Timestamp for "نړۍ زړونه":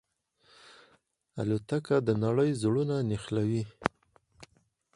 2.23-2.95